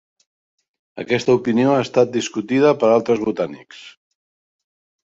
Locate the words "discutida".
2.17-2.75